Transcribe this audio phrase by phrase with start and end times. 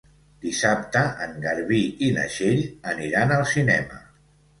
[0.43, 2.63] Dissabte en Garbí i na Txell
[2.95, 4.01] aniran al cinema.